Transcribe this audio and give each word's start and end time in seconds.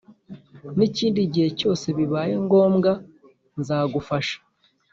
n 0.77 0.79
ikindi 0.87 1.21
gihe 1.33 1.49
cyose 1.59 1.85
bibaye 1.97 2.33
ngombwa 2.45 2.91
nzagufasha 3.59 4.37